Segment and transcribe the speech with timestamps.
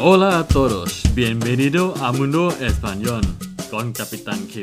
[0.00, 3.22] Hola a todos, bienvenido a Mundo Español
[3.68, 4.54] con Capitán Q.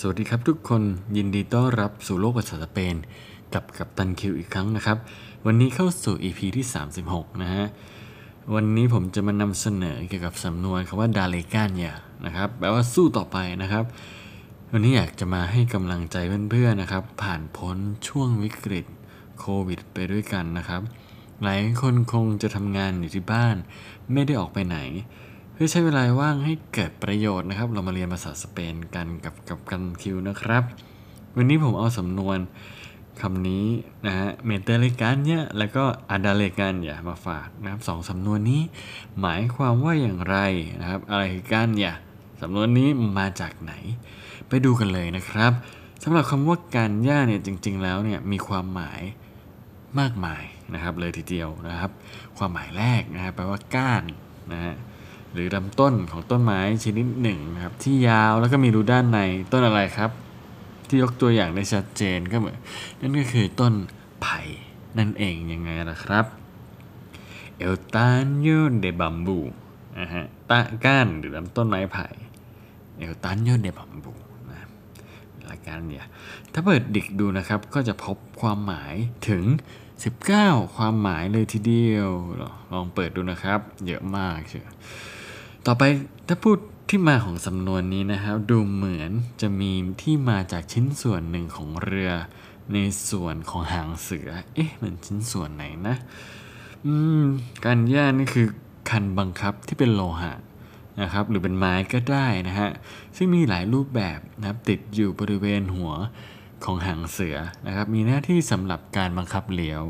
[0.00, 0.82] สวัสดีครับทุกคน
[1.16, 2.96] ยินดีต้อนรับสู่โลกภาษาสเปน
[3.54, 4.98] กับกัปตันคิวอีกครั้งนะครับ
[5.46, 6.66] วันนี้เข้าสู่ EP ที่
[7.04, 7.64] 36 นะฮะ
[8.54, 11.94] วันนี้ผมจะมานำเสนอเกี่ยวกับสำนวนคำว่าดาเลกานยา
[12.26, 13.84] นะครับแปลว่าสู้ต่อไปนะครับ
[14.74, 16.16] วันนี้อยากจะมาให้กำลังใจ
[16.50, 17.76] เพื่อนๆนะครับ ผ่านพ้น
[18.08, 18.86] ช่วงวิกฤต
[19.38, 20.82] โควิด ไปด้วยกันนะครับ
[21.42, 23.56] หลายคนคงจะทำงานอยู่ที่บ้าน
[24.12, 24.78] ไม่ได้ออกไปไหน
[25.52, 30.62] เพื่อใช้เวลาว่างให้เกิดประโยชน์นะครับ เรามาเรียนภาษาสเปนกันกับกับกันคิวนะครับ
[31.36, 32.38] วันนี้ผมเอาสำนวน
[33.20, 33.66] คำนี้
[34.06, 38.62] นะฮะเมเตเลกันเนี่ยแล้วก็อาดาเลกันอย่ามาฝากนะครับสองสำนวนนี้
[39.20, 40.36] หมายความว่าอย่างไร
[40.80, 41.94] นะครับ อะไรคือกันอย่า
[42.40, 43.72] สำนวนนี้มาจากไหน
[44.48, 45.52] ไปดูกันเลยนะครับ
[46.02, 49.00] สำหรับคำว่าการย่าเนี่ยจริง ๆ แล้วเนี่ยมีความหมาย
[50.00, 50.42] มากมาย
[50.74, 51.90] นะครับเลยทีเดียวนะครับ
[52.38, 54.04] ความหมายแรกนะครับแปลว่าก้าน
[54.52, 54.74] นะฮะ
[55.32, 59.18] หรือลำต้นของต้นไม้ชนิดหนึ่งนะครับที่ยาวแล้วก็มีรูด้านใน
[59.52, 60.10] ต้นอะไรครับ
[60.88, 62.56] ที่ยกตัวอย่างได้ชัดเจนก็เหมือน
[63.00, 63.74] นั่นก็คือต้น
[64.22, 64.40] ไผ่
[64.98, 66.26] นั่นเองยังไงล่ะครับ
[67.64, 69.38] El taño de bambú
[69.98, 72.06] นะฮะตะก้านหรือลำต้นไม้ไผ่
[73.04, 74.12] El taño de bambú
[74.50, 74.60] นะ
[75.46, 76.06] หลักการเนี่ย
[76.52, 78.94] ถ้าเปิดดิกดูนะครับก็จะพบความหมาย
[79.28, 79.44] ถึง
[80.14, 82.10] 19 ความหมายเลยทีเดียว
[82.72, 84.68] ลองเปิดดูนะครับ เยอะมากเชียว
[85.66, 85.82] ต่อไป
[86.26, 92.12] ถ้าพูดที่มาของสำนวนนี้นะครับ ดูเหมือนจะมีที่มาจากชิ้นส่วนหนึ่งของเรือ
[92.72, 92.78] ใน
[93.10, 95.96] ส่วนของหางเสือ เอ๊ะมันชิ้นส่วนไหนนะ
[96.86, 97.24] อืม
[97.64, 98.46] การย่านี่คือ
[98.90, 100.32] คันบังคับที่เป็นโลหะ
[101.00, 102.70] นะครับหรือเป็นไม้ก็ได้นะฮะ
[103.16, 105.92] ซึ่งมีหลายรูปแบบนะครับติดอยู่บริเวณหัว
[106.64, 109.82] ของหางเสือนะครับมีหน้าที่สำหรับการบังคับเลี้ยว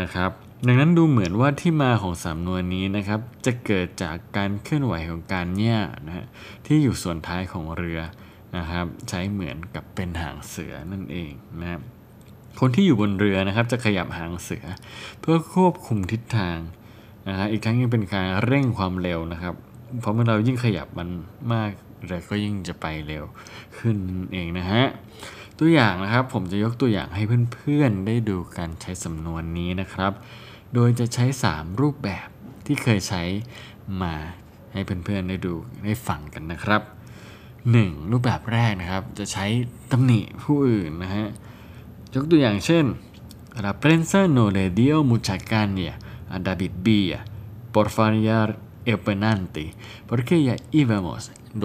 [0.00, 0.30] นะครับ
[0.66, 6.26] ดังนั้นดูเหมือนว่าที่มาของสำนวนนี้นะครับ จะเกิดจากการเคลื่อนไหวของการแย่นะฮะ
[6.66, 8.00] ที่อยู่ส่วนท้ายของเรือ
[8.56, 11.80] นะครับ ใช้เหมือนกับเป็นหางเสือนั่นเองนะครับ
[12.60, 14.64] คนที่อยู่บนเรือนะครับ จะขยับหางเสือ
[15.20, 16.58] เพื่อควบคุมทิศทาง
[17.28, 19.54] นะฮะอีกทั้งยังเป็นการเร่งความเร็วนะครับ
[20.00, 21.08] เพราะเมื่อเรายิ่งขยับมัน
[21.52, 21.70] มาก
[22.06, 23.24] เรือก็ยิ่งจะไปเร็ว
[23.78, 23.96] ขึ้น
[24.32, 24.84] เองนะฮะ
[25.58, 27.22] ตัวอย่างนะครับผมจะยกตัวอย่างให้
[27.54, 30.12] เพื่อนๆได้ดูการใช้สำนวนนี้นะครับ
[30.74, 32.28] โดยจะใช้ 3 รูปแบบ
[32.66, 33.22] ที่เคยใช้
[34.02, 34.14] มา
[34.72, 35.54] ให้เพื่อนๆได้ดู
[35.84, 36.82] ได้ฟังกันนะครับ
[37.46, 38.10] 1.
[38.10, 39.46] รูปแบบแรกนะครับจะใช้
[39.92, 41.26] ตำหนิผู้อื่นนะฮะ
[42.14, 42.84] ยกตัวอย่างเช่น
[43.64, 45.92] La prensa no le dio mucha caña
[46.34, 47.20] a David Villa
[47.74, 48.48] por fallar
[48.90, 49.66] el penalti
[50.08, 51.20] porque ya íbamos
[51.54, 51.64] 2-0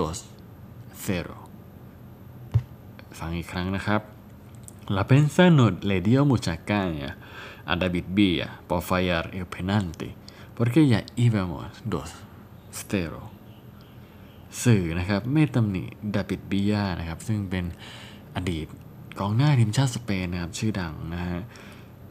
[3.19, 4.01] ฟังอีกครั้งนะครับ
[4.95, 7.09] La prensa no le dio mucha caña
[7.71, 10.09] a David Villa por fallar el penalti
[10.57, 13.37] porque ya íbamos 2-0
[14.63, 15.83] สื่อนะครับไม่ตำหนิ
[16.13, 17.65] ดาบิดบิยานะครับซึ่งเป็น
[18.35, 18.67] อดีต
[19.19, 21.41] กองหน้าทีมชาติสเปนนะครับชื่อดังนะฮะ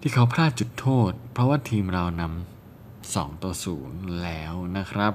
[0.01, 5.13] ที่เขาพลาดจุดโทษ เพราะว่าทีมเรานำสองตัวศูนย์แล้วนะครับ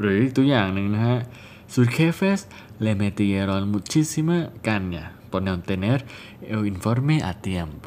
[0.00, 1.18] หรือตัวอย่างหนึ่งนะฮะ
[1.74, 2.40] สุดเคเฟส
[2.82, 7.86] le metieron muchísima caña por no tener el informe a tiempo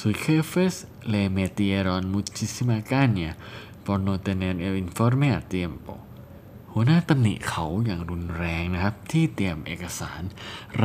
[0.00, 0.76] Sus jefes
[1.12, 3.30] le metieron muchísima caña
[3.84, 5.94] tener el informe a tiempo.
[6.72, 10.22] หัวหน้าตำหนิเขาอย่างรุนแรงนะครับ ที่เตรียมเอกสาร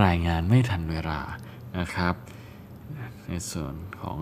[0.02, 1.22] รายงานไม่ทันเวลา
[1.78, 2.16] นะครับ
[3.28, 4.18] ในส่วนของ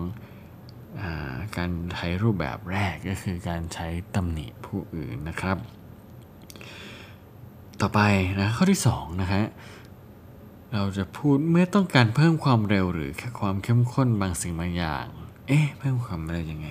[1.00, 1.10] อา
[1.56, 5.58] การใช้รูปแบบแรกก็คือการใช้ตำหนิผู้อื่นนะครับ
[7.80, 8.00] ต่อไป
[8.40, 9.44] นะข้อที่2นะฮะ
[10.72, 15.06] เราจะพูดเมื่อต้องการเพิ่มความเร็วหรือแค่ความเข้มข้นบางสิ่งบางอย่าง
[15.48, 16.68] เอ๊ะเพิ่มความเร็วยังไง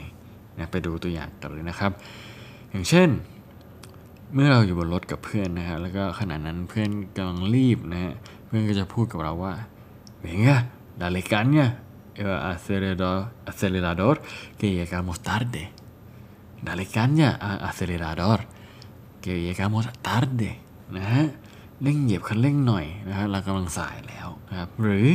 [0.58, 1.92] นะไปดูตัวอย่างกันเลยนะครับ
[2.70, 3.10] อย่างเช่น
[4.34, 8.14] เมื่อเราอยู่บนรถกับเพื่อนนะครับแล้วก็ขณะนั้นเพื่อนกำลังรีบนะฮะ
[8.46, 9.54] เพื่อนก็จะพูดกับเราว่า
[10.24, 10.58] venga
[11.02, 11.72] dale caña el
[12.54, 14.22] acelerador acelerador
[14.60, 15.72] que llegamos tarde
[16.62, 18.40] dale caña al acelerador
[19.22, 20.52] que llegamos tarde
[20.98, 21.26] นะฮะ
[21.82, 25.08] เร่งเหยียบคันเร่งหน่อยนะฮะเรากำลังสายแล้วนะครับหรือ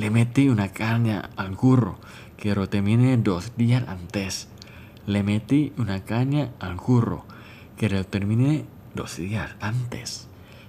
[0.00, 1.94] le metí una caña al curro
[2.38, 4.32] que lo terminé dos días antes
[5.12, 7.20] le metí una caña al curro
[7.76, 8.52] que lo terminé
[8.98, 10.08] dos días antes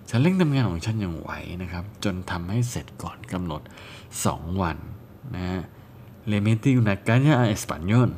[0.09, 3.61] ฉันเร่งทำงานของฉันอย่างไหวนะครับ จนทำให้เสร็จก่อนกำหนด
[4.11, 4.77] 2 วัน
[5.35, 5.63] นะ
[6.31, 8.09] le metí una caña a español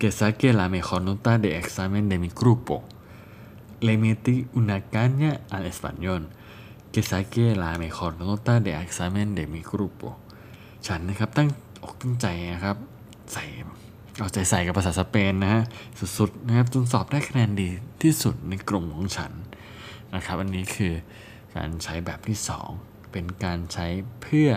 [0.00, 2.84] que saque la mejor nota de examen de mi grupo
[3.86, 6.22] le metí una caña al español
[6.92, 10.08] que saque la mejor nota de examen de mi grupo
[10.86, 11.48] ฉันนะครับตั้ง
[11.82, 12.76] อกตั้งใจนะครับ
[13.32, 13.44] ใส่
[14.18, 15.62] เอาใจใส่กับภาษาสเปนนะฮะ
[16.18, 17.68] สุดๆนะครับจนสอบได้คะแนนดี
[18.02, 19.32] ที่สุดในกลุ่มของฉัน
[20.14, 20.94] นะครับ อันนี้คือ
[21.56, 22.38] การใช้แบบที่
[22.74, 23.86] 2 เป็นการใช้
[24.22, 24.48] เพื่อ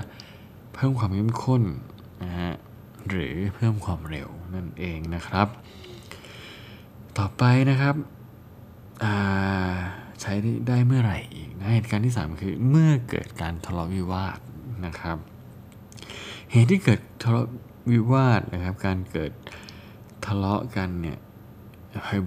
[0.76, 1.64] เพิ่มความเข้มข้น
[2.24, 2.54] นะฮะ
[3.10, 5.48] หรือเพิ่มความเร็วนั่นเองนะครับ
[7.18, 7.96] ต่อไปนะครับ
[9.04, 9.16] อ่า
[10.22, 10.34] ใช้
[10.68, 14.40] ได้เมื่อไหร่อีกนะเหตุการณ์ที่ 3 คือเมื่อเกิดการทะเลาะวิวาท
[14.86, 15.18] นะครับ
[16.52, 17.48] เหตุที่เกิดทะเลาะ
[17.92, 19.32] วิวาทนะครับ การเกิด
[20.26, 21.18] ทะเลาะกันเนี่ย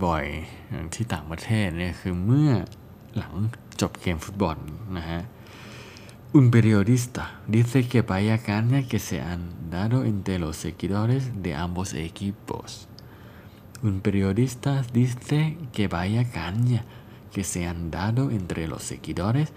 [0.04, 2.50] บ่อยๆอย่างที่ต่างประเทศเนี่ยคือเมื่อ
[3.18, 3.34] หลัง
[3.80, 4.56] จบเกมฟุตบอล
[4.96, 5.20] นะฮะ
[6.30, 11.94] Un periodista dice que vaya caña que se han dado entre los seguidores de ambos
[11.94, 12.86] equipos.
[13.82, 16.84] Un periodista dice que vaya caña
[17.32, 19.54] que se han dado entre los seguidores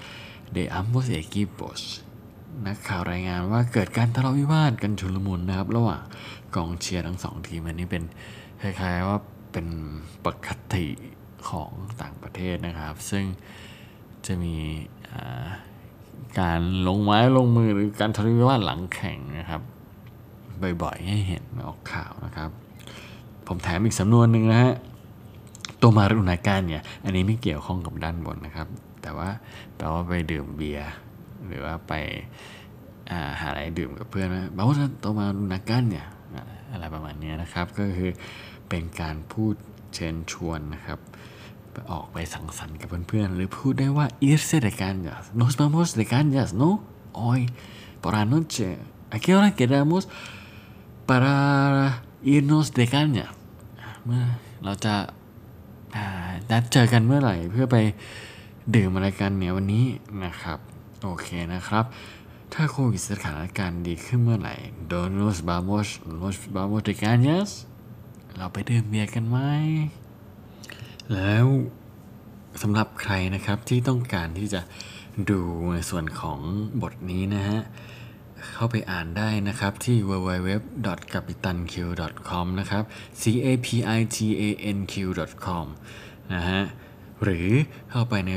[0.53, 2.05] de ambos equipos.
[2.67, 6.01] นักข่าวรายงานว่าเกิดการทะเลาะวิวาทกันชุลมุนนะครับระหว่าง
[6.55, 8.03] กองเชียร์ทั้งสองทีมอันนี้เป็น
[8.61, 9.19] คล้ายๆว่า
[9.51, 9.67] เป็น
[10.25, 10.85] ปกติ
[11.49, 11.71] ของ
[12.01, 13.25] ต่างประเทศนะครับ ซึ่ง
[14.25, 14.55] จะมี
[15.11, 15.49] อ่า
[16.39, 19.61] การลงไม้ลงมือหรือการทะเลาะวิวาทหลังแข่งนะครับ
[20.83, 22.49] บ่อยๆให้เห็นออกข่าวนะครับ
[23.47, 24.73] ผมแถมอีกสำนวนหนึ่งนะฮะ
[25.81, 28.67] ตัวมารุณาการเนี่ย อันนี้ไม่เกี่ยวข้องกับด้านบนนะครับ
[29.01, 29.29] แต่ว่า
[29.75, 30.91] แปลว่าไปดื่มเบียร์
[31.47, 36.07] หรือว่าไปาหาอะไรดื่มกับเพื่อนนะแปลว่าตัวมารุณาการเนี่ย
[36.71, 38.11] อะไรประมาณนี้นะครับ ก็คือ
[38.69, 39.55] เป็นการพูด
[39.95, 40.99] เชิญชวนนะครับ
[41.73, 46.69] ไปออกไปสังสรรค์กับเพื่อนๆ หรือพูดได้ว่า irse de cañas nos vamos de cañas no
[47.21, 47.41] hoy
[48.01, 48.67] por la noche
[49.15, 50.03] a qué hora quedamos
[51.09, 51.33] para
[52.35, 53.31] irnos de cañas
[54.05, 54.23] เมื่อ
[54.63, 54.95] เราจะ
[56.49, 57.77] นัดเจอกันเมื่อไหร่เพื่อไป
[58.75, 59.85] ดื่มอะไรกันเนี่ยวันนี้
[60.23, 60.59] นะครับ
[61.03, 61.85] โอเคนะครับ
[62.53, 64.55] ถ้าโควิดสถานการณ์ดีขึ้นเมื่อไหร่
[65.19, 65.87] nos vamos
[66.21, 67.49] nos vamos de cañas
[68.37, 69.37] เราไปดื่มเบียร์กันไหม
[71.15, 71.45] แล้ว
[72.61, 74.61] สำหรับใครนะครับที่ต้องการที่จะ
[75.29, 75.41] ดู
[75.73, 76.39] ในส่วนของ
[76.81, 77.59] บทนี้นะฮะ
[78.53, 82.83] เข้าไปอ่านได้นะครับที่ www.capitanq.com นะครับ
[83.21, 83.67] c a p
[83.97, 84.43] i t a
[84.75, 85.65] n q.com
[86.33, 86.61] นะฮะ
[87.23, 87.47] หรือ
[87.91, 88.31] เข้าไปใน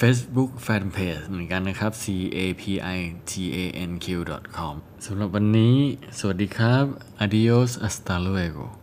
[0.00, 2.04] Facebook Fanpage เหมือนกันนะครับ c
[2.36, 2.62] a p
[2.96, 2.98] i
[3.30, 3.58] t a
[3.90, 4.74] n q.com
[5.06, 5.76] สำหรับวันนี้
[6.18, 6.84] สวัสดีครับ
[7.24, 8.79] adios hasta luego